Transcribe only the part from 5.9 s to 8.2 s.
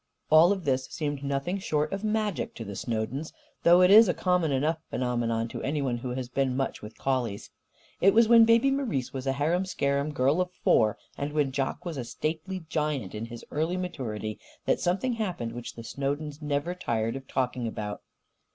who has been much with collies. It